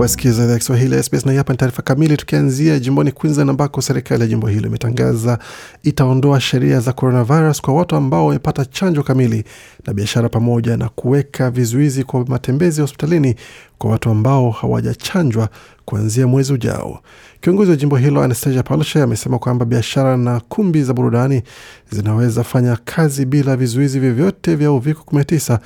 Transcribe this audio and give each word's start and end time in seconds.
Wasikiza 0.00 0.42
idhaa 0.42 0.52
ya 0.52 0.58
Kiswahili 0.58 0.94
ya 0.94 1.02
SBS 1.02 1.26
na 1.26 1.32
hapa 1.32 1.52
ni 1.52 1.56
taarifa 1.56 1.82
kamili, 1.82 2.16
tukianzia 2.16 2.78
jimboni 2.78 3.12
Queensland 3.12 3.50
ambako 3.50 3.82
serikali 3.82 4.20
ya 4.22 4.26
jimbo 4.28 4.46
hilo 4.46 4.66
imetangaza 4.68 5.38
itaondoa 5.82 6.40
sheria 6.40 6.80
za 6.80 6.92
coronavirus 6.92 7.60
kwa 7.60 7.74
watu 7.74 7.96
ambao 7.96 8.26
wamepata 8.26 8.64
chanjo 8.64 9.02
kamili 9.02 9.44
na 9.86 9.94
biashara, 9.94 10.28
pamoja 10.28 10.76
na 10.76 10.88
kuweka 10.88 11.50
vizuizi 11.50 12.04
kwa 12.04 12.24
matembezi 12.26 12.80
hospitalini 12.80 13.34
kwa 13.78 13.90
watu 13.90 14.10
ambao 14.10 14.50
hawajachanjwa 14.50 15.48
kuanzia 15.84 16.26
mwezi 16.26 16.52
ujao. 16.52 17.00
Kiongozi 17.40 17.70
wa 17.70 17.76
jimbo 17.76 17.96
hilo 17.96 18.22
Anastasia 18.22 18.62
Palaszczuk 18.62 19.02
amesema 19.02 19.38
kwamba 19.38 19.64
biashara 19.64 20.16
na 20.16 20.40
kumbi 20.40 20.82
za 20.82 20.92
burudani 20.94 21.42
zinaweza 21.90 22.44
fanya 22.44 22.78
kazi 22.84 23.24
bila 23.24 23.56
vizuizi 23.56 24.00
vyovyote 24.00 24.54
vya 24.54 24.72
uviko 24.72 25.02
19 25.16 25.58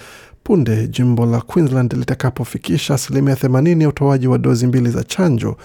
punde 0.45 0.89
jimbo 0.89 1.27
la 1.27 1.41
Queensland 1.41 1.93
litakapofikisha 1.93 2.95
asilimia 2.95 3.35
80 3.35 3.83
ya 3.83 3.89
utoaji 3.89 4.27
wa 4.29 4.39
dozi 4.39 4.67
mbili 4.67 4.91
za 4.91 5.05
chanjo 5.05 5.57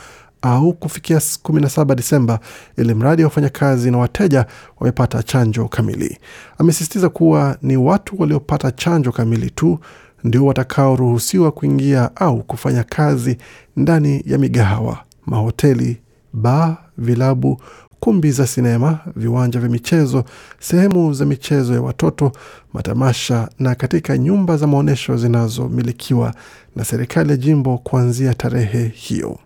au 0.42 0.74
kufikia 0.74 1.18
17 1.18 1.96
Disemba, 1.96 2.40
ili 2.78 2.94
mradi 2.94 3.22
wa 3.24 3.28
wafanyakazi 3.30 3.92
na 3.92 3.98
wateja 3.98 4.46
wamepata 4.80 5.24
chanjo 5.24 5.68
kamili. 5.68 6.18
Amesisitiza 6.58 7.10
kuwa 7.10 7.58
ni 7.62 7.78
watu 7.78 8.16
waliopata 8.22 8.72
chanjo 8.72 9.12
kamili 9.12 9.50
tu 9.50 9.80
ndio 10.24 10.46
watakaoruhusiwa 10.46 11.52
kuingia 11.52 12.16
au 12.16 12.44
kufanya 12.44 12.84
kazi 12.84 13.38
ndani 13.78 14.24
ya 14.26 14.38
migahawa, 14.38 14.98
mahoteli, 15.26 15.98
baa, 16.34 16.78
vilabu 16.98 17.62
kumbi 18.00 18.32
za 18.32 18.48
sinema, 18.48 19.00
viwanja 19.16 19.60
vya 19.60 19.70
michezo, 19.70 20.24
sehemu 20.60 21.14
za 21.14 21.26
michezo 21.26 21.74
ya 21.74 21.82
watoto, 21.82 22.32
matamasha 22.74 23.50
na 23.60 23.76
katika 23.76 24.18
nyumba 24.18 24.58
za 24.58 24.68
maonyesho 24.68 25.18
zinazomilikiwa 25.18 26.34
na 26.76 26.86
serikali 26.86 27.30
ya 27.30 27.38
jimbo 27.38 27.78
kuanzia 27.78 28.34
tarehe 28.34 28.92
hiyo. 28.96 29.38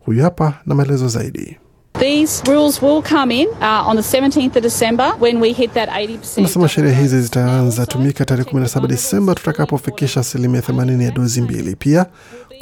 Huyu 0.00 0.22
hapa 0.22 0.54
na 0.66 0.74
maelezo 0.74 1.08
zaidi. 1.08 1.56
Anasema 6.40 6.68
sheria 6.68 6.92
hizi 6.98 7.22
zitaanza 7.22 7.86
tumika 7.86 8.24
tarehe 8.24 8.50
17 8.50 8.86
Disemba 8.86 9.34
tutakapofikisha 9.34 10.20
asilimia 10.20 10.60
80 10.60 11.02
ya 11.02 11.10
dozi 11.10 11.40
mbili. 11.40 11.76
Pia 11.76 12.06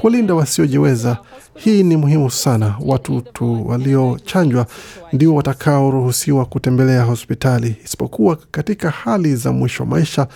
kuwalinda 0.01 0.35
wasiojiweza, 0.35 1.19
hii 1.55 1.83
ni 1.83 1.97
muhimu 1.97 2.31
sana. 2.31 2.75
Watu 2.81 3.21
tu 3.21 3.69
waliochanjwa 3.69 4.67
ndio 5.13 5.35
watakaoruhusiwa 5.35 6.45
kutembelea 6.47 7.03
hospitali, 7.03 7.77
isipokuwa 7.85 8.39
katika 8.51 8.91
hali 8.91 9.37
za 9.37 9.53
mwisho 9.53 9.83
wa 9.83 9.89
maisha 9.89 10.27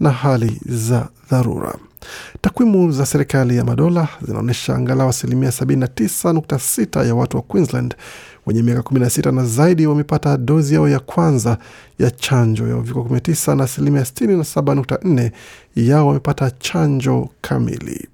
na 0.00 0.10
hali 0.10 0.60
za 0.66 1.08
dharura. 1.30 1.74
Takwimu 2.40 2.92
za 2.92 3.06
serikali 3.06 3.56
ya 3.56 3.64
madola 3.64 4.08
zinaonyesha 4.26 4.74
angalau 4.76 5.08
asilimia 5.08 5.50
79.6 5.50 7.06
ya 7.06 7.14
watu 7.14 7.36
wa 7.36 7.42
Queensland 7.42 7.94
wenye 8.46 8.62
miaka 8.62 8.80
16 8.80 9.32
na 9.34 9.44
zaidi 9.44 9.86
wamepata 9.86 10.36
dozi 10.36 10.74
yao 10.74 10.88
ya 10.88 11.00
kwanza 11.00 11.58
ya 11.98 12.10
chanjo 12.10 12.68
ya 12.68 12.76
uviko 12.76 13.00
19 13.00 13.54
na 13.56 13.64
asilimia 13.64 14.02
67.4 14.02 15.30
yao 15.76 16.06
wamepata 16.06 16.50
chanjo 16.50 17.28
kamili. 17.40 18.08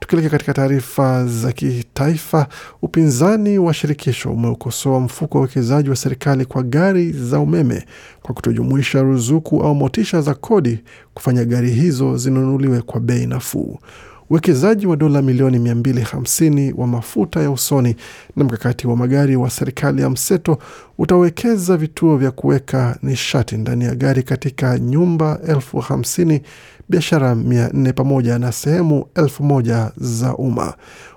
Tukielekea 0.00 0.30
katika 0.30 0.54
taarifa 0.54 1.26
za 1.26 1.52
kitaifa, 1.52 2.46
upinzani 2.82 3.58
wa 3.58 3.74
shirikisho 3.74 4.32
umeukosoa 4.32 5.00
mfuko 5.00 5.38
wa 5.38 5.42
uwekezaji 5.44 5.90
wa 5.90 5.96
serikali 5.96 6.44
kwa 6.44 6.62
gari 6.62 7.12
za 7.12 7.40
umeme 7.40 7.84
kwa 8.22 8.34
kutojumuisha 8.34 9.02
ruzuku 9.02 9.62
au 9.62 9.74
motisha 9.74 10.20
za 10.20 10.34
kodi 10.34 10.78
kufanya 11.14 11.44
gari 11.44 11.70
hizo 11.70 12.16
zinunuliwe 12.16 12.80
kwa 12.82 13.00
bei 13.00 13.26
nafuu. 13.26 13.78
Uwekezaji 14.30 14.86
wa 14.86 14.96
dola 14.96 15.22
milioni 15.22 15.58
250 15.58 16.74
wa 16.76 16.86
mafuta 16.86 17.40
ya 17.42 17.50
usoni 17.50 17.96
na 18.36 18.44
mkakati 18.44 18.86
wa 18.86 18.96
magari 18.96 19.36
wa 19.36 19.50
serikali 19.50 20.02
ya 20.02 20.10
mseto 20.10 20.58
utawekeza 20.98 21.76
vituo 21.76 22.16
vya 22.16 22.30
kuweka 22.30 22.98
nishati 23.02 23.56
ndani 23.56 23.84
ya 23.84 23.94
gari 23.94 24.22
katika 24.22 24.78
nyumba 24.78 25.38
elfu 25.48 25.78
hamsini 25.78 26.42
biashara 26.88 27.34
mia 27.34 27.68
nne 27.72 27.92
pamoja 27.92 28.38
na 28.38 28.52
sehemu 28.52 29.04
elfu 29.14 29.42
moja 29.44 29.92
za 29.96 30.36
umma. 30.36 30.74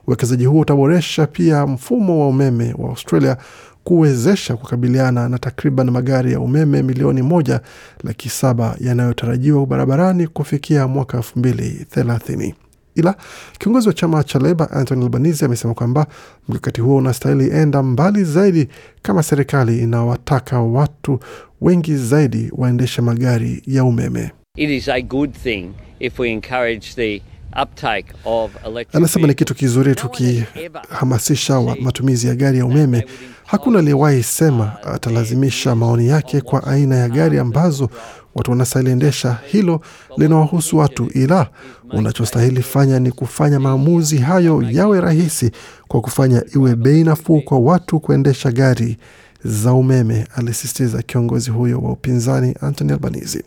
Uwekezaji 0.07 0.45
huo 0.45 0.59
utaboresha 0.61 1.27
pia 1.27 1.67
mfumo 1.67 2.19
wa 2.21 2.27
umeme 2.27 2.73
wa 2.77 2.89
Australia 2.89 3.37
kuwezesha 3.83 4.55
kukabiliana 4.55 5.29
na 5.29 5.37
takriban 5.39 5.89
magari 5.91 6.31
ya 6.31 6.39
umeme 6.39 6.81
milioni 6.83 7.21
moja 7.21 7.61
laki 8.03 8.29
saba 8.29 8.75
yanayotarajiwa 8.79 9.65
barabarani 9.65 10.27
kufikia 10.27 10.87
mwaka 10.87 11.17
elfu 11.17 11.39
mbili 11.39 11.85
thelathini. 11.89 12.55
Ila 12.95 13.15
kiongozi 13.59 13.87
wa 13.87 13.93
chama 13.93 14.23
cha 14.23 14.39
Leba 14.39 14.71
Anthony 14.71 15.03
Albanese 15.03 15.45
amesema 15.45 15.73
kwamba 15.73 16.07
mkakati 16.49 16.81
huo 16.81 16.95
unastahili 16.97 17.49
enda 17.49 17.83
mbali 17.83 18.23
zaidi 18.23 18.67
kama 19.01 19.23
serikali 19.23 19.79
inawataka 19.79 20.59
watu 20.61 21.19
wengi 21.61 21.95
zaidi 21.95 22.51
waendeshe 22.57 23.01
magari 23.01 23.63
ya 23.67 23.83
umeme. 23.83 24.31
It 24.57 24.69
is 24.69 24.87
a 24.89 25.01
good 25.01 25.31
thing 25.43 25.69
if 25.99 26.19
we 26.19 26.29
encourage 26.31 26.87
the 26.95 27.21
uptake 27.63 28.13
of 28.25 28.51
electric 28.65 28.95
Anasema 28.95 29.27
ni 29.27 29.33
kitu 29.33 29.55
kizuri 29.55 29.95
tukihamasisha 29.95 31.61
matumizi 31.61 32.27
ya 32.27 32.35
gari 32.35 32.57
ya 32.57 32.65
umeme. 32.65 33.05
Hakuna 33.45 33.79
aliyewahi 33.79 34.23
sema 34.23 34.83
atalazimisha 34.83 35.75
maoni 35.75 36.07
yake 36.07 36.41
kwa 36.41 36.67
aina 36.67 36.95
ya 36.95 37.09
gari 37.09 37.39
ambazo 37.39 37.89
watu 38.35 38.51
wanasaliendesha. 38.51 39.37
Hilo 39.45 39.81
linawahusu 40.17 40.77
watu, 40.77 41.07
ila 41.13 41.47
unachostahili 41.93 42.61
fanya 42.63 42.99
ni 42.99 43.11
kufanya 43.11 43.59
maamuzi 43.59 44.17
hayo 44.17 44.63
yawe 44.71 45.01
rahisi 45.01 45.51
kwa 45.87 46.01
kufanya 46.01 46.43
iwe 46.55 46.75
bei 46.75 47.03
nafuu 47.03 47.41
kwa 47.41 47.59
watu 47.59 47.99
kuendesha 47.99 48.51
gari 48.51 48.97
za 49.45 49.73
umeme, 49.73 50.27
alisisitiza 50.35 51.01
kiongozi 51.01 51.51
huyo 51.51 51.79
wa 51.79 51.91
upinzani 51.91 52.55
Anthony 52.61 52.91
Albanese. 52.91 53.43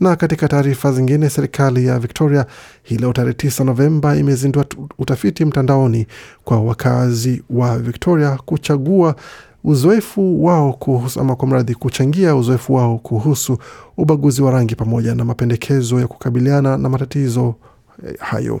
Na 0.00 0.16
katika 0.16 0.48
taarifa 0.48 0.92
zingine, 0.92 1.30
serikali 1.30 1.86
ya 1.86 1.98
Victoria 1.98 2.46
hii 2.82 2.96
leo 2.96 3.12
tarehe 3.12 3.32
9 3.34 3.64
Novemba 3.64 4.16
imezindua 4.16 4.64
utafiti 4.98 5.44
mtandaoni 5.44 6.06
kwa 6.44 6.60
wakazi 6.60 7.42
wa 7.50 7.78
Victoria 7.78 8.30
kuchagua 8.44 9.16
uzoefu 9.64 10.44
wao 10.44 10.72
kuhusu 10.72 11.20
ama 11.20 11.36
kwa 11.36 11.48
mradhi 11.48 11.74
kuchangia 11.74 12.36
uzoefu 12.36 12.74
wao 12.74 12.98
kuhusu 12.98 13.58
ubaguzi 13.96 14.42
wa 14.42 14.50
rangi 14.50 14.74
pamoja 14.74 15.14
na 15.14 15.24
mapendekezo 15.24 16.00
ya 16.00 16.06
kukabiliana 16.06 16.76
na 16.76 16.88
matatizo 16.88 17.54
eh, 18.08 18.14
hayo. 18.18 18.60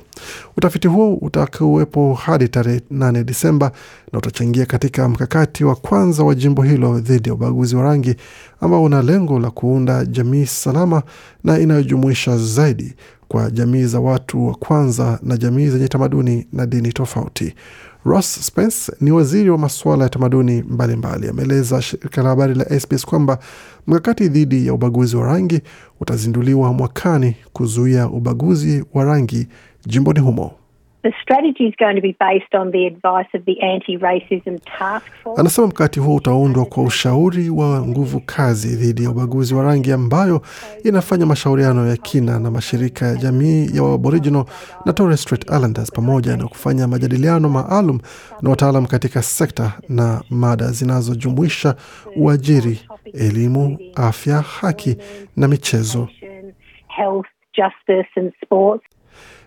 Utafiti 0.56 0.88
huo 0.88 1.14
utakuwepo 1.14 2.14
hadi 2.14 2.48
tarehe 2.48 2.80
8 2.92 3.24
Disemba 3.24 3.72
na 4.12 4.18
utachangia 4.18 4.66
katika 4.66 5.08
mkakati 5.08 5.64
wa 5.64 5.74
kwanza 5.76 6.24
wa 6.24 6.34
jimbo 6.34 6.62
hilo 6.62 6.98
dhidi 7.00 7.28
ya 7.28 7.34
ubaguzi 7.34 7.76
wa 7.76 7.82
rangi 7.82 8.14
ambao 8.60 8.82
una 8.84 9.02
lengo 9.02 9.38
la 9.38 9.50
kuunda 9.50 10.04
jamii 10.04 10.46
salama 10.46 11.02
na 11.44 11.58
inayojumuisha 11.58 12.36
zaidi 12.38 12.94
kwa 13.28 13.50
jamii 13.50 13.84
za 13.84 14.00
watu 14.00 14.46
wa 14.46 14.54
kwanza 14.54 15.18
na 15.22 15.36
jamii 15.36 15.68
zenye 15.68 15.88
tamaduni 15.88 16.46
na 16.52 16.66
dini 16.66 16.92
tofauti. 16.92 17.54
Ross 18.04 18.46
Spence 18.46 18.92
ni 19.00 19.10
waziri 19.12 19.50
wa 19.50 19.58
masuala 19.58 20.04
ya 20.04 20.10
tamaduni 20.10 20.62
mbalimbali, 20.62 21.28
ameeleza 21.28 21.82
shirika 21.82 22.22
la 22.22 22.28
habari 22.28 22.54
la 22.54 22.80
SBS 22.80 23.06
kwamba 23.06 23.38
mkakati 23.86 24.28
dhidi 24.28 24.66
ya 24.66 24.74
ubaguzi 24.74 25.16
wa 25.16 25.26
rangi 25.26 25.60
utazinduliwa 26.00 26.72
mwakani 26.72 27.36
kuzuia 27.52 28.08
ubaguzi 28.08 28.84
wa 28.94 29.04
rangi 29.04 29.48
jimboni 29.86 30.20
humo. 30.20 30.52
The 31.02 31.12
strategy 31.22 31.64
is 31.66 31.74
going 31.78 31.96
to 31.96 32.02
be 32.02 32.14
based 32.20 32.54
on 32.54 32.72
the 32.72 32.86
advice 32.86 33.28
of 33.32 33.46
the 33.46 33.56
Anti-Racism 33.62 34.60
Task 34.78 35.06
Force. 35.22 35.40
Anasema 35.40 35.66
mkakati 35.66 36.00
huo 36.00 36.14
utaundwa 36.16 36.64
kwa 36.66 36.82
ushauri 36.82 37.50
wa 37.50 37.86
nguvu 37.86 38.20
kazi 38.20 38.76
dhidi 38.76 39.04
ya 39.04 39.10
ubaguzi 39.10 39.54
wa 39.54 39.62
rangi 39.64 39.92
ambayo 39.92 40.42
inafanya 40.84 41.26
mashauriano 41.26 41.86
ya 41.86 41.96
kina 41.96 42.38
na 42.38 42.50
mashirika 42.50 43.06
ya 43.06 43.14
jamii 43.16 43.76
ya 43.76 43.94
Aboriginal 43.94 44.44
na 44.86 44.92
Torres 44.92 45.22
Strait 45.22 45.44
Islanders 45.44 45.92
pamoja 45.92 46.36
na 46.36 46.48
kufanya 46.48 46.88
majadiliano 46.88 47.48
maalum 47.48 48.00
na 48.42 48.50
wataalam 48.50 48.86
katika 48.86 49.22
sekta 49.22 49.72
na 49.88 50.22
mada 50.30 50.66
zinazojumuisha 50.70 51.74
uajiri, 52.16 52.80
elimu, 53.14 53.78
afya, 53.96 54.40
haki 54.40 54.96
na 55.36 55.48
michezo. 55.48 56.08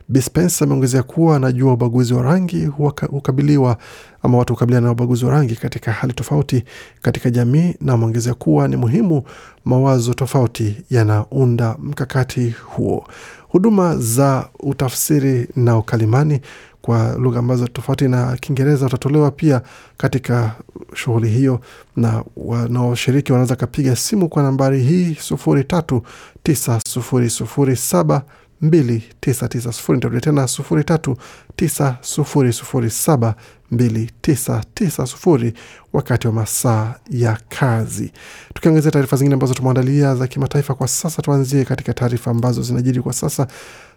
Bi 0.09 0.21
ameongezea 0.61 1.03
kuwa 1.03 1.35
anajua 1.35 1.73
ubaguzi 1.73 2.13
wa 2.13 2.23
rangi 2.23 2.65
hukabiliwa 3.09 3.77
ama 4.23 4.37
watu 4.37 4.53
hukabiliana 4.53 4.85
na 4.87 4.91
ubaguzi 4.91 5.25
wa 5.25 5.31
rangi 5.31 5.55
katika 5.55 5.91
hali 5.91 6.13
tofauti 6.13 6.63
katika 7.01 7.29
jamii, 7.29 7.75
na 7.81 7.93
ameongezea 7.93 8.33
kuwa 8.33 8.67
ni 8.67 8.75
muhimu 8.75 9.23
mawazo 9.65 10.13
tofauti 10.13 10.75
yanaunda 10.89 11.75
mkakati 11.79 12.49
huo. 12.65 13.07
Huduma 13.47 13.97
za 13.97 14.49
utafsiri 14.59 15.47
na 15.55 15.77
ukalimani 15.77 16.41
kwa 16.81 17.15
lugha 17.19 17.39
ambazo 17.39 17.67
tofauti 17.67 18.07
na 18.07 18.37
Kiingereza 18.37 18.85
utatolewa 18.85 19.31
pia 19.31 19.61
katika 19.97 20.55
shughuli 20.93 21.29
hiyo, 21.29 21.59
na 21.95 22.23
wanaoshiriki 22.37 23.31
wanaweza 23.31 23.55
kapiga 23.55 23.95
simu 23.95 24.29
kwa 24.29 24.43
nambari 24.43 24.81
hii 24.83 25.15
sufuri 25.19 25.63
tatu 25.63 26.01
tisa 26.43 26.79
sufuri 26.87 27.29
sufuri 27.29 27.75
saba 27.75 28.21
mbili 28.63 29.03
tisa 29.19 29.47
tisa 29.47 29.71
sufuri. 29.71 29.95
Nitarudia 29.97 30.21
tena 30.21 30.47
sufuri 30.47 30.83
tatu 30.83 31.17
tisa 31.55 31.97
sufuri 32.01 32.53
sufuri 32.53 32.89
saba 32.89 33.35
mbili 33.71 34.11
tisa 34.21 34.63
tisa 34.73 35.05
sufuri 35.05 35.53
wakati 35.93 36.27
wa 36.27 36.33
masaa 36.33 36.95
ya 37.09 37.37
kazi. 37.49 38.11
Tukiangazia 38.53 38.91
taarifa 38.91 39.17
zingine 39.17 39.33
ambazo 39.33 39.53
tumeandalia 39.53 40.15
za 40.15 40.27
kimataifa 40.27 40.73
kwa 40.73 40.87
sasa, 40.87 41.21
tuanzie 41.21 41.65
katika 41.65 41.93
taarifa 41.93 42.31
ambazo 42.31 42.61
zinajiri 42.61 43.01
kwa 43.01 43.13
sasa 43.13 43.47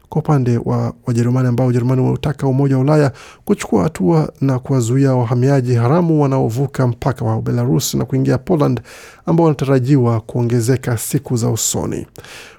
kwa 0.08 0.18
upande 0.22 0.58
wa 0.64 0.94
Wajerumani 1.06 1.48
ambao 1.48 1.66
Ujerumani 1.66 2.02
wautaka 2.02 2.46
Umoja 2.46 2.76
wa 2.76 2.82
Ulaya 2.82 3.12
kuchukua 3.44 3.82
hatua 3.82 4.32
na 4.40 4.58
kuwazuia 4.58 5.14
wahamiaji 5.14 5.74
haramu 5.74 6.22
wanaovuka 6.22 6.86
mpaka 6.86 7.24
wa 7.24 7.42
Belarus 7.42 7.94
na 7.94 8.04
kuingia 8.04 8.38
Poland 8.38 8.80
ambao 9.26 9.44
wanatarajiwa 9.46 10.20
kuongezeka 10.20 10.98
siku 10.98 11.36
za 11.36 11.50
usoni. 11.50 12.06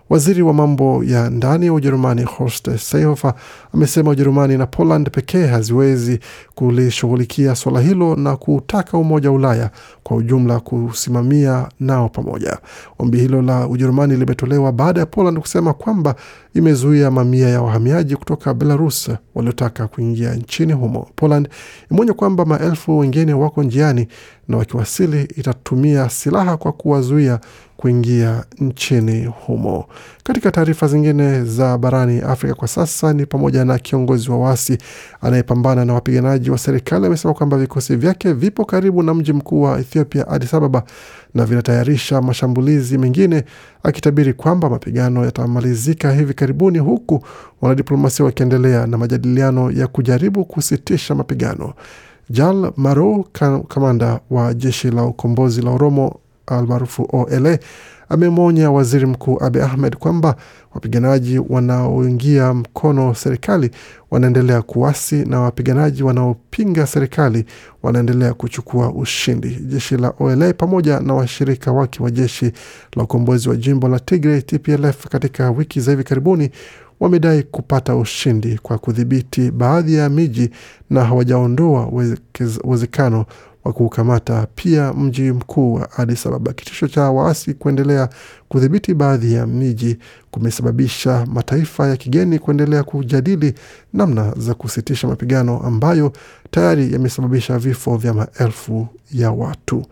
Waziri 0.10 0.42
wa 0.42 0.54
mambo 0.54 1.04
ya 1.04 1.30
ndani 1.30 1.70
wa 1.70 1.76
Ujerumani 1.76 2.24
Horst 2.24 2.78
Seehofer 2.78 3.34
amesema 3.74 4.10
Ujerumani 4.12 4.58
na 4.58 4.66
Poland 4.68 5.10
pekee 5.12 5.46
haziwezi 5.48 6.20
kulishughulikia 6.56 7.56
suala 7.56 7.82
hilo 7.82 8.16
na 8.16 8.36
kutaka 8.38 8.98
Umoja 8.98 9.30
wa 9.30 9.36
Ulaya 9.36 9.72
kwa 10.04 10.18
ujumla 10.18 10.60
kusimamia 10.60 11.70
nao 11.80 12.10
pamoja. 12.10 12.58
Ombi 13.00 13.20
hilo 13.20 13.42
la 13.42 13.68
Ujerumani 13.68 14.16
limetolewa 14.16 14.72
baada 14.72 15.00
ya 15.00 15.06
Poland 15.06 15.40
kusema 15.40 15.74
kwamba 15.74 16.16
imezuia 16.54 17.12
mamia 17.12 17.50
ya 17.50 17.62
wahamiaji 17.62 18.16
kutoka 18.16 18.54
Belarus 18.54 19.10
waliotaka 19.36 19.88
kuingia 19.88 20.34
nchini 20.36 20.74
humo. 20.74 21.08
Poland 21.16 21.50
imeonya 21.92 22.14
kwamba 22.14 22.46
maelfu 22.46 22.98
wengine 23.00 23.34
wako 23.34 23.64
njiani 23.64 24.08
na 24.48 24.58
wakiwasili 24.58 25.22
itatumia 25.36 26.10
silaha 26.10 26.58
kwa 26.58 26.72
kuwazuia 26.72 27.40
kuingia 27.78 28.44
nchini 28.60 29.26
humo. 29.26 29.86
Katika 30.24 30.52
taarifa 30.52 30.88
zingine 30.88 31.44
za 31.44 31.78
barani 31.78 32.20
Afrika 32.22 32.56
kwa 32.56 32.68
sasa 32.68 33.14
ni 33.14 33.26
pamoja 33.26 33.66
na 33.66 33.78
kiongozi 33.80 34.32
wa 34.32 34.38
waasi 34.38 34.78
anayepambana 35.22 35.86
na 35.86 35.94
wapiganaji 35.94 36.52
wa 36.52 36.58
serikali 36.58 37.06
amesema 37.06 37.34
kwamba 37.34 37.58
vikosi 37.58 37.96
vyake 37.96 38.34
vipo 38.34 38.66
karibu 38.66 39.04
na 39.04 39.14
mji 39.14 39.34
mkuu 39.34 39.62
wa 39.62 39.80
Ethiopia, 39.80 40.28
Addis 40.28 40.54
Ababa, 40.54 40.84
na 41.34 41.46
vinatayarisha 41.46 42.22
mashambulizi 42.22 42.98
mengine, 42.98 43.44
akitabiri 43.84 44.34
kwamba 44.34 44.70
mapigano 44.70 45.26
yatamalizika 45.26 46.12
hivi 46.12 46.34
karibuni, 46.34 46.80
huku 46.80 47.24
wanadiplomasia 47.62 48.26
wakiendelea 48.26 48.88
na 48.88 48.98
majadiliano 48.98 49.72
ya 49.72 49.88
kujaribu 49.88 50.46
kusitisha 50.46 51.16
mapigano. 51.16 51.74
Jal 52.30 52.72
Maro, 52.78 53.26
kamanda 53.68 54.20
wa 54.30 54.54
jeshi 54.54 54.92
la 54.92 55.04
ukombozi 55.04 55.62
la 55.62 55.72
Oromo 55.72 56.20
almaarufu 56.48 57.08
OLA, 57.14 57.60
amemwonya 58.10 58.72
waziri 58.72 59.06
mkuu 59.06 59.44
Abe 59.44 59.64
Ahmed 59.64 59.96
kwamba 59.96 60.36
wapiganaji 60.74 61.40
wanaoingia 61.50 62.54
mkono 62.54 63.16
serikali 63.16 63.72
wanaendelea 64.12 64.62
kuasi 64.62 65.16
na 65.16 65.40
wapiganaji 65.42 66.04
wanaopinga 66.04 66.88
serikali 66.88 67.46
wanaendelea 67.84 68.34
kuchukua 68.34 68.94
ushindi. 68.94 69.50
Jeshi 69.50 69.98
la 69.98 70.14
OLA 70.20 70.54
pamoja 70.54 71.00
na 71.00 71.14
washirika 71.14 71.72
wake 71.72 72.04
wa 72.04 72.12
jeshi 72.12 72.52
la 72.96 73.04
ukombozi 73.04 73.50
wa 73.50 73.56
jimbo 73.56 73.88
la 73.88 74.00
Tigray 74.00 74.42
TPLF 74.42 75.08
katika 75.08 75.52
wiki 75.52 75.80
za 75.82 75.92
hivi 75.92 76.04
karibuni 76.04 76.50
wamedai 77.00 77.44
kupata 77.44 77.96
ushindi 77.96 78.58
kwa 78.64 78.78
kudhibiti 78.78 79.52
baadhi 79.52 79.96
ya 79.96 80.10
miji 80.10 80.50
na 80.90 81.06
hawajaondoa 81.06 81.92
uwezekano 82.64 83.26
wa 83.68 83.74
kuukamata 83.74 84.48
pia 84.56 84.94
mji 84.94 85.32
mkuu 85.32 85.74
wa 85.74 85.92
Addis 85.98 86.26
Ababa. 86.26 86.54
Kitisho 86.54 86.88
cha 86.88 87.02
waasi 87.12 87.54
kuendelea 87.54 88.10
kudhibiti 88.50 88.94
baadhi 88.94 89.34
ya 89.34 89.48
miji 89.48 89.98
kumesababisha 90.32 91.26
mataifa 91.26 91.88
ya 91.88 91.98
kigeni 91.98 92.40
kuendelea 92.40 92.84
kujadili 92.84 93.54
namna 93.94 94.34
za 94.38 94.54
kusitisha 94.54 95.08
mapigano 95.08 95.60
ambayo 95.60 96.12
tayari 96.52 96.94
yamesababisha 96.94 97.58
vifo 97.60 97.98
vya 97.98 98.14
maelfu 98.14 98.88
ya 99.12 99.32
watu. 99.32 99.86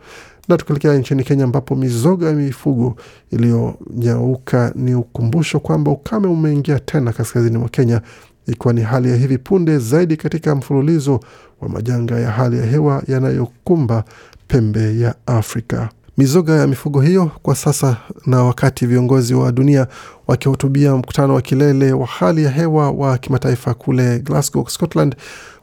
Na 0.48 0.58
tukielekea 0.58 0.94
nchini 0.94 1.24
Kenya 1.24 1.44
ambapo 1.44 1.76
mizoga 1.76 2.28
ya 2.28 2.34
mifugo 2.34 2.96
iliyonyauka 3.32 4.72
ni 4.76 4.96
ukumbusho 4.96 5.60
kwamba 5.60 5.92
ukame 5.92 6.28
umeingia 6.28 6.80
tena 6.80 7.14
kaskazini 7.14 7.58
mwa 7.58 7.70
Kenya, 7.70 8.02
ikiwa 8.48 8.74
ni 8.74 8.82
hali 8.82 9.10
ya 9.12 9.16
hivi 9.18 9.38
punde 9.38 9.78
zaidi 9.78 10.18
katika 10.18 10.56
mfululizo 10.56 11.20
wa 11.62 11.70
majanga 11.70 12.20
ya 12.20 12.32
hali 12.32 12.58
ya 12.58 12.66
hewa 12.66 13.04
yanayokumba 13.08 14.04
pembe 14.48 15.00
ya 15.00 15.16
Afrika. 15.26 15.90
Mizoga 16.18 16.54
ya 16.54 16.68
mifugo 16.68 17.02
hiyo 17.02 17.32
kwa 17.42 17.56
sasa, 17.56 17.98
na 18.26 18.44
wakati 18.44 18.86
viongozi 18.86 19.34
wa 19.34 19.52
dunia 19.52 19.88
wakihutubia 20.28 20.96
mkutano 20.96 21.34
wa 21.34 21.42
kilele 21.42 21.94
wa 21.94 22.08
hali 22.08 22.44
ya 22.44 22.52
hewa 22.52 22.92
wa 22.92 23.18
kimataifa 23.18 23.74
kule 23.74 24.20
Glasgow, 24.20 24.68
Scotland, 24.68 25.16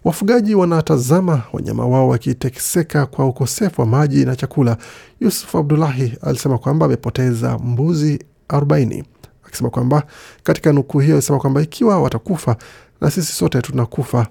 wafugaji 0.05 0.55
wanatazama 0.55 1.43
wanyama 1.53 1.87
wao 1.87 2.09
wakiteseka 2.09 3.07
kwa 3.07 3.27
ukosefu 3.29 3.81
wa 3.81 3.87
maji 3.87 4.25
na 4.25 4.37
chakula. 4.37 4.77
Yusuf 5.21 5.55
Abdullahi 5.55 6.19
alisema 6.23 6.59
kwamba 6.59 6.87
amepoteza 6.87 7.59
mbuzi 7.59 8.25
40 8.49 9.05
akisema 9.53 9.71
kwamba 9.71 10.03
katika 10.43 10.73
nukuu 10.73 10.99
hiyo 10.99 11.15
alisema 11.15 11.39
kwamba 11.39 11.63
ikiwa 11.63 12.03
watakufa 12.03 12.57
na 13.01 13.11
sisi 13.11 13.33
sote 13.33 13.63
tunakufa. 13.63 14.27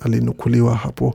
Alinukuliwa 0.00 0.74
hapo. 0.74 1.14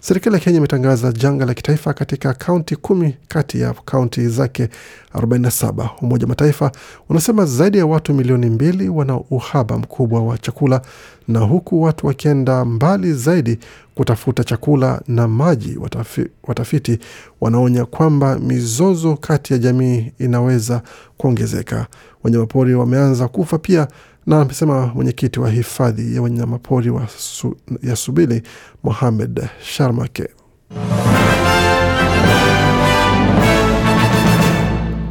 Serikali 0.00 0.34
ya 0.34 0.40
Kenya 0.40 0.58
imetangaza 0.58 1.12
janga 1.12 1.44
la 1.46 1.54
kitaifa 1.54 1.92
katika 1.94 2.34
kaunti 2.34 2.76
kumi 2.76 3.16
kati 3.28 3.60
ya 3.60 3.72
kaunti 3.84 4.28
zake 4.28 4.68
47. 5.14 5.88
Umoja 6.02 6.24
wa 6.24 6.28
Mataifa 6.28 6.72
unasema 7.08 7.44
zaidi 7.46 7.78
ya 7.78 7.86
watu 7.86 8.14
milioni 8.14 8.50
mbili 8.50 8.88
wana 8.88 9.16
uhaba 9.30 9.78
mkubwa 9.78 10.22
wa 10.22 10.38
chakula, 10.38 10.82
na 11.28 11.38
huku 11.40 11.82
watu 11.82 12.06
wakienda 12.06 12.64
mbali 12.64 13.12
zaidi 13.12 13.58
kutafuta 13.94 14.44
chakula 14.44 15.02
na 15.08 15.28
maji. 15.28 15.76
Watafi, 15.80 16.26
watafiti 16.42 16.98
wanaonya 17.40 17.84
kwamba 17.84 18.38
mizozo 18.38 19.16
kati 19.16 19.52
ya 19.52 19.58
jamii 19.58 20.12
inaweza 20.18 20.82
kuongezeka. 21.16 21.86
Wanyamapori 22.24 22.74
wameanza 22.74 23.28
kufa 23.28 23.58
pia 23.58 23.88
na 24.26 24.40
amesema 24.40 24.86
mwenyekiti 24.86 25.40
wa 25.40 25.50
hifadhi 25.50 26.14
ya 26.16 26.22
wanyamapori 26.22 26.90
wa 26.90 27.08
su, 27.18 27.56
ya 27.82 27.96
Subili 27.96 28.42
Mohamed 28.82 29.48
Sharmake. 29.62 30.28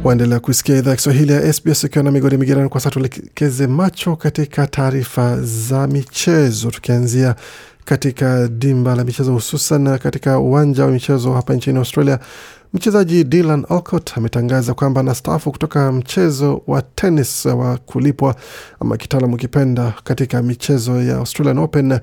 Waendelea 0.04 0.40
kusikia 0.40 0.76
idhaa 0.76 0.90
ya 0.90 0.96
Kiswahili 0.96 1.32
ya 1.32 1.52
SBS 1.52 1.84
ukiwa 1.84 2.04
na 2.04 2.10
migodi 2.10 2.36
migerani. 2.36 2.68
Kwa 2.68 2.80
sasa 2.80 2.90
tuelekeze 2.90 3.66
macho 3.66 4.16
katika 4.16 4.66
taarifa 4.66 5.40
za 5.42 5.86
michezo, 5.86 6.70
tukianzia 6.70 7.34
katika 7.84 8.48
dimba 8.48 8.94
la 8.94 9.04
michezo, 9.04 9.32
hususan 9.32 9.98
katika 9.98 10.38
uwanja 10.38 10.84
wa 10.84 10.90
michezo 10.90 11.32
hapa 11.32 11.54
nchini 11.54 11.78
Australia. 11.78 12.18
Mchezaji 12.72 13.24
Dylan 13.24 13.64
Alcott 13.68 14.12
ametangaza 14.18 14.74
kwamba 14.74 15.00
anastaafu 15.00 15.50
kutoka 15.52 15.92
mchezo 15.92 16.62
wa 16.66 16.82
tenis 16.82 17.44
wa 17.46 17.76
kulipwa 17.78 18.34
ama 18.80 18.96
kitaalamu 18.96 19.34
ukipenda 19.34 19.94
katika 20.04 20.42
michezo 20.42 21.02
ya 21.02 21.16
Australian 21.16 21.58
Open 21.58 21.98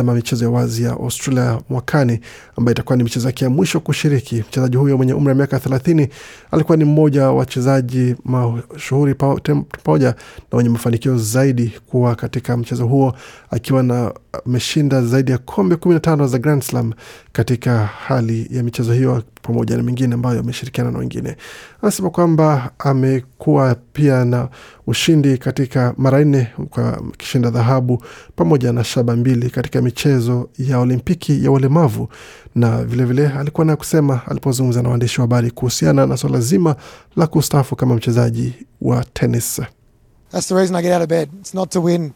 ama 0.00 0.14
michezo 0.14 0.44
ya 0.44 0.50
wazi 0.50 0.82
ya 0.82 0.90
Australia 0.90 1.60
mwakani, 1.68 2.20
ambayo 2.56 2.72
itakuwa 2.72 2.96
ni 2.96 3.04
michezo 3.04 3.26
yake 3.26 3.44
ya 3.44 3.50
mwisho 3.50 3.80
kushiriki. 3.80 4.44
Mchezaji 4.48 4.76
huyo 4.76 4.96
mwenye 4.96 5.14
umri 5.14 5.28
wa 5.28 5.34
miaka 5.34 5.60
thelathini 5.60 6.08
alikuwa 6.50 6.76
ni 6.76 6.84
mmoja 6.84 7.22
wa 7.22 7.32
wachezaji 7.34 8.16
mashuhuri 8.24 9.14
pamoja 9.14 10.14
na 10.52 10.58
wenye 10.58 10.68
mafanikio 10.70 11.18
zaidi 11.18 11.72
kuwa 11.86 12.14
katika 12.14 12.56
mchezo 12.56 12.86
huo, 12.86 13.14
akiwa 13.50 13.82
na 13.82 14.12
ameshinda 14.46 15.02
zaidi 15.02 15.32
ya 15.32 15.38
kombe 15.38 15.76
kumi 15.76 15.94
na 15.94 16.00
tano 16.00 16.26
za 16.26 16.38
Grand 16.38 16.62
Slam 16.62 16.92
katika 17.32 17.86
hali 17.86 18.48
ya 18.50 18.62
michezo 18.62 18.92
hiyo 18.92 19.22
pamoja 19.42 19.76
na 19.76 19.82
mingine 19.82 20.14
ambayo 20.14 20.40
ameshirikiana 20.40 20.90
na 20.90 20.98
wengine. 20.98 21.36
Anasema 21.82 22.10
kwamba 22.10 22.70
amekuwa 22.78 23.74
pia 23.92 24.24
na 24.24 24.48
ushindi 24.86 25.38
katika 25.38 25.94
mara 25.96 26.24
nne 26.24 26.48
kwa 26.70 27.02
kishinda 27.18 27.50
dhahabu 27.50 28.04
pamoja 28.36 28.72
na 28.72 28.84
shaba 28.84 29.16
mbili 29.16 29.50
katika 29.50 29.82
michezo 29.82 30.48
ya 30.58 30.78
Olimpiki 30.78 31.44
ya 31.44 31.50
ulemavu, 31.50 32.08
na 32.54 32.84
vilevile 32.84 33.22
vile, 33.26 33.38
alikuwa 33.38 33.64
na 33.64 33.76
kusema 33.76 34.20
alipozungumza 34.26 34.82
na 34.82 34.88
waandishi 34.88 35.20
wa 35.20 35.22
habari 35.26 35.50
kuhusiana 35.50 36.06
na 36.06 36.16
swala 36.16 36.40
zima 36.40 36.76
la 37.16 37.26
kustaafu 37.26 37.76
kama 37.76 37.94
mchezaji 37.94 38.54
wa 38.80 39.04
tenis. 39.04 39.60
That's 40.32 40.48
the 40.48 40.54
reason 40.54 40.76
I 40.76 40.82
get 40.82 40.92
out 40.92 41.02
of 41.02 41.08
bed. 41.08 41.28
It's 41.40 41.54
not 41.54 41.70
to 41.70 41.80
win. 41.82 42.12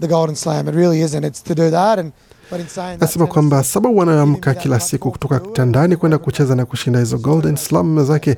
The 0.00 0.06
Golden 0.06 0.36
Slam. 0.36 0.68
It 0.68 0.74
really 0.74 1.00
isn't. 1.02 1.24
It's 1.24 1.42
to 1.42 1.54
do 1.54 1.70
that. 1.70 1.98
And 1.98 2.12
but 2.50 2.60
in 2.60 2.68
saying 2.68 2.98
that, 2.98 3.00
Nasema 3.00 3.26
kwamba 3.26 3.64
sababu 3.64 3.96
wanaamka 3.98 4.54
kila 4.54 4.80
siku 4.80 5.10
kutoka 5.10 5.40
kitandani 5.40 5.96
kwenda 5.96 6.18
kucheza 6.18 6.54
na 6.54 6.64
kushinda 6.66 6.98
hizo 6.98 7.18
Golden 7.18 7.56
Slam 7.56 8.04
zake 8.06 8.36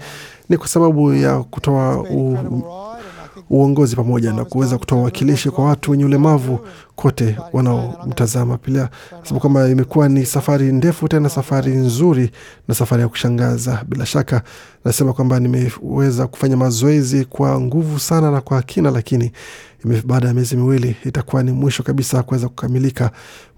ni 0.49 0.57
kwa 0.57 0.69
sababu 0.69 1.15
ya 1.15 1.43
kutoa 1.43 2.05
uongozi 3.51 3.97
pamoja 3.97 4.33
na 4.33 4.45
kuweza 4.45 4.79
kutoa 4.79 4.99
uwakilishi 4.99 5.51
kwa 5.51 5.65
watu 5.65 5.91
wenye 5.91 6.05
ulemavu 6.05 6.59
kote 6.97 7.37
wanaomtazama. 7.53 8.59
Pia 8.59 8.89
sababu 9.23 9.41
kwamba 9.41 9.69
imekuwa 9.69 10.09
ni 10.09 10.27
safari 10.27 10.73
ndefu, 10.73 11.09
tena 11.09 11.29
safari 11.29 11.73
nzuri 11.73 12.31
na 12.69 12.75
safari 12.75 13.03
ya 13.03 13.09
kushangaza. 13.09 13.85
Bila 13.89 14.07
shaka 14.07 14.43
nasema 14.85 15.13
kwamba 15.13 15.41
nimeweza 15.41 16.27
kufanya 16.27 16.57
mazoezi 16.57 17.25
kwa 17.25 17.61
nguvu 17.61 17.99
sana 18.01 18.31
na 18.31 18.41
kwa 18.41 18.63
kina, 18.63 18.91
lakini 18.91 19.33
baada 20.05 20.29
ya 20.29 20.35
miezi 20.35 20.57
miwili 20.57 20.97
itakuwa 21.05 21.43
ni 21.43 21.53
mwisho 21.53 21.83
kabisa 21.83 22.23
kuweza 22.23 22.49
kukamilika 22.49 23.11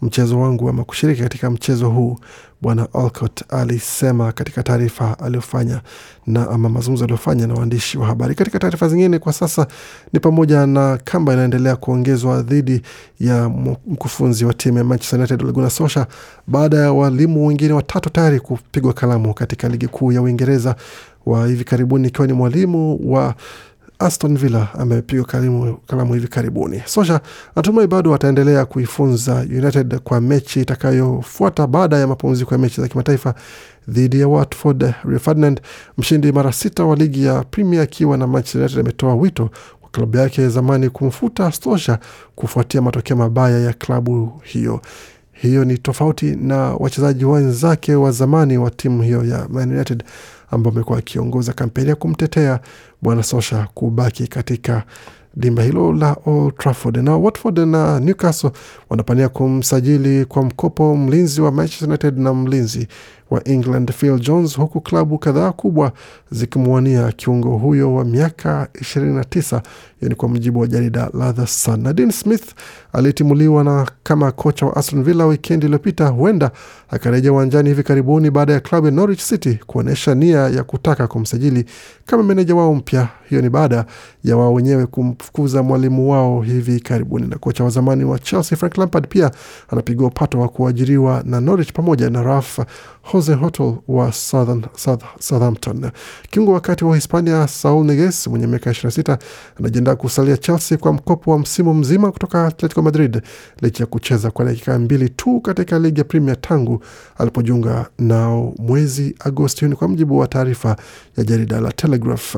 mchezo 0.02 0.40
wangu 0.40 0.68
ama 0.68 0.84
kushiriki 0.84 1.22
katika 1.22 1.50
mchezo 1.50 1.88
huu. 1.90 2.18
Bwana 2.62 2.88
Alcott 2.94 3.42
alisema 3.48 4.32
katika 4.32 4.62
taarifa 4.62 5.18
aliyofanya 5.18 5.80
na 6.26 6.50
ama 6.50 6.68
mazungumzo 6.68 7.04
aliyofanya 7.04 7.46
na 7.46 7.54
waandishi 7.54 7.98
wa 7.98 8.06
habari. 8.06 8.34
Katika 8.34 8.58
taarifa 8.58 8.88
zingine 8.88 9.18
kwa 9.18 9.32
sasa 9.32 9.66
ni 10.12 10.20
pamoja 10.20 10.66
na 10.66 10.98
kamba 11.04 11.32
inaendelea 11.32 11.76
kuongezwa 11.76 12.42
dhidi 12.42 12.82
ya 13.20 13.48
mkufunzi 13.86 14.44
wa 14.44 14.54
timu 14.54 14.78
ya 14.78 14.84
Manchester 14.84 15.18
United 15.18 15.42
Ole 15.42 15.52
Gunnar 15.52 15.70
Solskjaer 15.70 16.06
baada 16.46 16.76
ya 16.76 16.92
walimu 16.92 17.46
wengine 17.46 17.72
watatu 17.72 18.10
tayari 18.10 18.40
kupigwa 18.40 18.92
kalamu 18.92 19.34
katika 19.34 19.68
ligi 19.68 19.88
kuu 19.88 20.12
ya 20.12 20.22
Uingereza 20.22 20.76
wa 21.26 21.46
hivi 21.46 21.64
karibuni, 21.64 22.08
ikiwa 22.08 22.26
ni 22.26 22.32
mwalimu 22.32 23.00
wa 23.12 23.34
Aston 24.02 24.36
Villa 24.38 24.68
amepigwa 24.78 25.24
kalamu, 25.86 26.14
hivi 26.14 26.28
karibuni. 26.28 26.82
Sosha 26.86 27.20
natumai 27.56 27.86
bado 27.86 28.14
ataendelea 28.14 28.64
kuifunza 28.64 29.34
United 29.34 29.98
kwa 29.98 30.20
mechi 30.20 30.60
itakayofuata 30.60 31.66
baada 31.66 31.96
ya 31.98 32.06
mapumziko 32.06 32.54
ya 32.54 32.58
mechi 32.58 32.80
za 32.80 32.88
kimataifa 32.88 33.34
dhidi 33.88 34.20
ya 34.20 34.28
Watford. 34.28 34.94
Rio 35.04 35.18
Ferdinand, 35.18 35.60
mshindi 35.98 36.32
mara 36.32 36.52
sita 36.52 36.84
wa 36.84 36.96
ligi 36.96 37.24
ya 37.24 37.44
Premier 37.44 37.82
akiwa 37.82 38.16
na 38.16 38.26
Manchester 38.26 38.60
United, 38.60 38.80
ametoa 38.80 39.14
wito 39.14 39.50
kwa 39.80 39.90
klabu 39.90 40.16
yake 40.16 40.42
ya 40.42 40.48
zamani 40.48 40.90
kumfuta 40.90 41.52
Sosha 41.52 41.98
kufuatia 42.34 42.82
matokeo 42.82 43.16
mabaya 43.16 43.58
ya 43.58 43.72
klabu 43.72 44.40
hiyo. 44.44 44.80
Hiyo 45.32 45.64
ni 45.64 45.78
tofauti 45.78 46.36
na 46.36 46.56
wachezaji 46.56 47.24
wenzake 47.24 47.94
wa 47.94 48.10
zamani 48.10 48.58
wa 48.58 48.70
timu 48.70 49.02
hiyo 49.02 49.24
ya 49.24 49.46
Man 49.48 49.72
United 49.72 50.04
ambao 50.50 50.72
amekuwa 50.72 50.98
akiongoza 50.98 51.52
kampeni 51.52 51.88
ya 51.88 51.94
kumtetea 51.96 52.60
bwana 53.02 53.22
Sosha 53.22 53.68
kubaki 53.74 54.26
katika 54.26 54.82
dimba 55.36 55.62
hilo 55.62 55.92
la 55.92 56.16
Old 56.26 56.56
Trafford. 56.56 56.96
Na 56.96 57.16
Watford 57.16 57.58
na 57.58 58.00
Newcastle 58.00 58.50
wanapania 58.90 59.28
kumsajili 59.28 60.24
kwa 60.24 60.42
mkopo 60.42 60.96
mlinzi 60.96 61.40
wa 61.40 61.52
Manchester 61.52 61.88
United 61.88 62.18
na 62.18 62.34
mlinzi 62.34 62.88
wa 63.32 63.44
England 63.48 63.92
Phil 63.92 64.18
Jones, 64.20 64.56
huku 64.56 64.80
klabu 64.80 65.18
kadhaa 65.18 65.52
kubwa 65.52 65.92
zikimwania 66.30 67.12
kiungo 67.12 67.50
huyo 67.58 67.94
wa 67.94 68.04
miaka 68.04 68.68
29. 68.74 69.60
Hiyo 70.00 70.08
ni 70.08 70.14
kwa 70.14 70.28
mujibu 70.28 70.60
wa 70.60 70.66
jarida 70.66 71.10
la 71.14 71.32
The 71.32 71.46
Sun. 71.46 71.82
Na 71.82 71.92
Dean 71.92 72.10
Smith 72.10 72.44
aliyetimuliwa 72.92 73.64
na 73.64 73.86
kama 74.02 74.32
kocha 74.32 74.66
wa 74.66 74.76
Aston 74.76 75.02
Villa 75.04 75.26
wikendi 75.26 75.66
iliyopita, 75.66 76.06
huenda 76.08 76.50
akarejea 76.90 77.32
uwanjani 77.32 77.68
hivi 77.68 77.82
karibuni 77.82 78.30
baada 78.30 78.52
ya 78.52 78.60
klabu 78.60 78.86
ya 78.86 78.92
Norwich 78.92 79.20
City 79.22 79.58
kuonyesha 79.66 80.14
nia 80.14 80.38
ya 80.48 80.64
kutaka 80.64 81.06
kumsajili 81.06 81.64
kama 82.06 82.22
meneja 82.22 82.54
wao 82.54 82.74
mpya. 82.74 83.08
Hiyo 83.28 83.42
ni 83.42 83.50
baada 83.50 83.84
ya 84.24 84.36
wao 84.36 84.54
wenyewe 84.54 84.86
kumfukuza 84.86 85.62
mwalimu 85.62 86.10
wao 86.10 86.42
hivi 86.42 86.80
karibuni. 86.80 87.26
Na 87.26 87.38
kocha 87.38 87.64
wa 87.64 87.70
zamani 87.70 88.04
wa 88.04 88.18
Chelsea 88.18 88.58
Frank 88.58 88.78
Lampard 88.78 89.08
pia 89.08 89.30
anapiga 89.68 90.06
upato 90.06 90.40
wa 90.40 90.48
kuajiriwa 90.48 91.22
na 91.26 91.40
Norwich 91.40 91.72
pamoja 91.72 92.10
na 92.10 92.22
Ralph 92.22 92.58
Hasenhuttl 93.02 93.72
wa 93.88 94.12
Southern, 94.12 94.62
South, 94.76 95.02
Southampton. 95.20 95.90
Kiungo 96.30 96.52
wakati 96.52 96.84
wa 96.84 96.94
Hispania 96.96 97.48
Saul 97.48 97.86
Niguez 97.86 98.26
mwenye 98.26 98.46
miaka 98.46 98.70
26 98.70 99.18
anajiandaa 99.58 99.94
kusalia 99.96 100.36
Chelsea 100.36 100.78
kwa 100.78 100.92
mkopo 100.92 101.30
wa 101.30 101.38
msimu 101.38 101.74
mzima 101.74 102.12
kutoka 102.12 102.46
Atletico 102.46 102.82
Madrid 102.82 103.22
licha 103.62 103.82
ya 103.82 103.86
kucheza 103.86 104.30
kwa 104.30 104.44
dakika 104.44 104.78
mbili 104.78 105.08
tu 105.08 105.40
katika 105.40 105.78
ligi 105.78 106.00
ya 106.00 106.04
Premier 106.04 106.40
tangu 106.40 106.84
alipojiunga 107.18 107.86
nao 107.98 108.54
mwezi 108.58 109.14
Agosti. 109.20 109.64
Ni 109.64 109.76
kwa 109.76 109.88
mujibu 109.88 110.18
wa 110.18 110.26
taarifa 110.26 110.76
ya 111.16 111.24
jarida 111.24 111.60
la 111.60 111.72
Telegraph. 111.72 112.36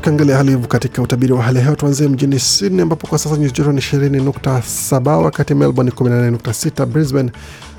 Tukiangalia 0.00 0.36
hali 0.36 0.50
hivyo 0.50 0.68
katika 0.68 1.02
utabiri 1.02 1.32
wa 1.32 1.42
hali 1.42 1.58
ya 1.58 1.64
hewa, 1.64 1.76
tuanzie 1.76 2.08
mjini 2.08 2.38
Sydney 2.38 2.82
ambapo 2.82 3.06
kwa 3.06 3.18
sasa 3.18 3.36
nyuzi 3.36 3.52
joto 3.54 3.72
ni 3.72 3.80
20.7, 3.80 5.22
wakati 5.22 5.54
Melbourne 5.54 5.92
ni 6.00 6.10
18.6, 6.10 6.86
Brisbane 6.86 7.32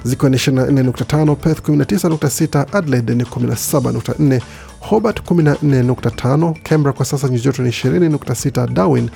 zikiwa 0.04 0.30
ni 0.30 0.38
24.5, 0.38 1.36
Perth 1.36 1.70
19.6, 1.70 2.78
Adelaide 2.78 3.16
ni 3.16 3.24
17.4, 3.24 4.42
Hobart 4.80 5.22
14.5, 5.32 6.54
Canberra 6.64 6.94
kwa 6.94 7.06
sasa 7.06 7.28
nyuzi 7.30 7.44
joto 7.44 7.64
ni 7.64 7.70
20.6, 7.70 8.68
Darwin 8.74 9.10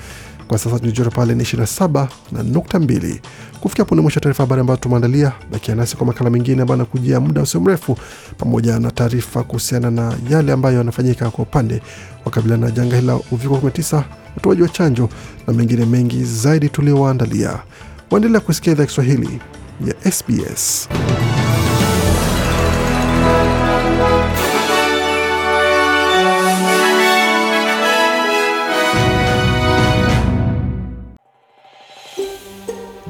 kwa 0.48 0.58
sasa 0.58 0.76
nyuzi 0.78 0.92
joto 0.92 1.10
pale 1.10 1.34
ni 1.34 1.42
27 1.44 2.06
na 2.32 2.42
nukta 2.42 2.80
mbili. 2.80 3.20
Kufikia 3.60 3.84
ni 3.90 4.00
mwisho 4.00 4.20
taarifa 4.20 4.42
habari 4.42 4.60
ambayo 4.60 4.76
tumeandalia. 4.76 5.32
Bakia 5.52 5.74
nasi 5.74 5.96
kwa 5.96 6.06
makala 6.06 6.30
mengine 6.30 6.62
ambayo 6.62 6.74
anakujia 6.74 7.20
muda 7.20 7.42
usio 7.42 7.60
mrefu, 7.60 7.98
pamoja 8.38 8.78
na 8.78 8.90
taarifa 8.90 9.42
kuhusiana 9.42 9.90
na 9.90 10.14
yale 10.30 10.52
ambayo 10.52 10.78
yanafanyika 10.78 11.30
kwa 11.30 11.44
upande 11.44 11.82
wa 12.24 12.30
kabiliana 12.32 12.66
na 12.66 12.72
janga 12.72 12.94
hili 12.96 13.06
la 13.06 13.16
uviko 13.30 13.54
19, 13.56 14.02
utoaji 14.36 14.62
wa 14.62 14.68
chanjo 14.68 15.08
na 15.46 15.52
mengine 15.52 15.84
mengi 15.86 16.24
zaidi 16.24 16.68
tuliowaandalia. 16.68 17.58
Waendelea 18.10 18.40
kusikia 18.40 18.72
idhaa 18.72 18.86
Kiswahili 18.86 19.40
ya 19.86 20.12
SBS. 20.12 20.88